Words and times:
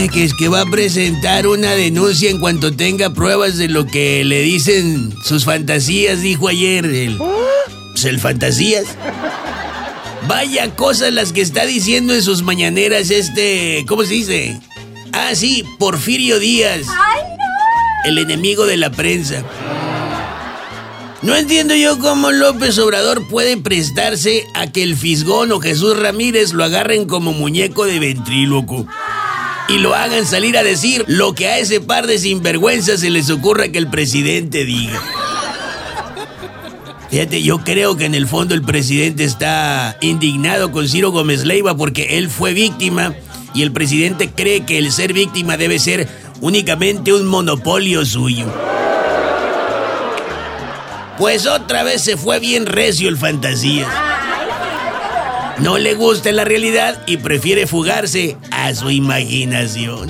Eh, 0.00 0.08
que 0.08 0.24
es 0.24 0.32
que 0.32 0.48
va 0.48 0.62
a 0.62 0.66
presentar 0.66 1.46
una 1.46 1.72
denuncia 1.72 2.30
en 2.30 2.40
cuanto 2.40 2.72
tenga 2.74 3.12
pruebas 3.12 3.58
de 3.58 3.68
lo 3.68 3.86
que 3.86 4.24
le 4.24 4.40
dicen 4.40 5.12
sus 5.22 5.44
fantasías, 5.44 6.22
dijo 6.22 6.48
ayer. 6.48 6.86
El, 6.86 7.18
pues 7.18 8.06
el 8.06 8.18
fantasías. 8.18 8.86
Vaya 10.26 10.74
cosas 10.74 11.12
las 11.12 11.34
que 11.34 11.42
está 11.42 11.66
diciendo 11.66 12.14
en 12.14 12.22
sus 12.22 12.42
mañaneras 12.42 13.10
este... 13.10 13.84
¿Cómo 13.86 14.04
se 14.04 14.14
dice? 14.14 14.58
Ah, 15.12 15.34
sí, 15.34 15.64
Porfirio 15.78 16.38
Díaz. 16.38 16.86
El 18.06 18.16
enemigo 18.16 18.64
de 18.64 18.78
la 18.78 18.90
prensa. 18.90 19.44
No 21.20 21.36
entiendo 21.36 21.74
yo 21.74 21.98
cómo 21.98 22.30
López 22.30 22.78
Obrador 22.78 23.28
puede 23.28 23.58
prestarse 23.58 24.44
a 24.54 24.66
que 24.66 24.82
el 24.82 24.96
Fisgón 24.96 25.52
o 25.52 25.60
Jesús 25.60 25.98
Ramírez 25.98 26.54
lo 26.54 26.64
agarren 26.64 27.04
como 27.04 27.34
muñeco 27.34 27.84
de 27.84 27.98
ventríloco 27.98 28.86
y 29.68 29.78
lo 29.78 29.94
hagan 29.94 30.26
salir 30.26 30.56
a 30.58 30.62
decir 30.62 31.04
lo 31.06 31.34
que 31.34 31.48
a 31.48 31.58
ese 31.58 31.80
par 31.80 32.06
de 32.06 32.18
sinvergüenzas 32.18 33.00
se 33.00 33.10
les 33.10 33.30
ocurra 33.30 33.68
que 33.68 33.78
el 33.78 33.88
presidente 33.88 34.64
diga. 34.64 35.00
Fíjate, 37.10 37.42
yo 37.42 37.58
creo 37.58 37.96
que 37.96 38.04
en 38.04 38.14
el 38.14 38.28
fondo 38.28 38.54
el 38.54 38.62
presidente 38.62 39.24
está 39.24 39.96
indignado 40.00 40.70
con 40.70 40.88
Ciro 40.88 41.10
Gómez 41.10 41.44
Leiva 41.44 41.76
porque 41.76 42.18
él 42.18 42.30
fue 42.30 42.52
víctima 42.52 43.14
y 43.52 43.62
el 43.62 43.72
presidente 43.72 44.30
cree 44.30 44.64
que 44.64 44.78
el 44.78 44.92
ser 44.92 45.12
víctima 45.12 45.56
debe 45.56 45.80
ser 45.80 46.08
únicamente 46.40 47.12
un 47.12 47.26
monopolio 47.26 48.04
suyo. 48.04 48.46
Pues 51.18 51.46
otra 51.46 51.82
vez 51.82 52.02
se 52.02 52.16
fue 52.16 52.38
bien 52.38 52.64
recio 52.64 53.08
el 53.08 53.16
fantasía. 53.16 53.88
No 55.62 55.76
le 55.76 55.94
gusta 55.94 56.32
la 56.32 56.44
realidad 56.44 57.02
y 57.06 57.18
prefiere 57.18 57.66
fugarse 57.66 58.36
a 58.50 58.74
su 58.74 58.90
imaginación. 58.90 60.08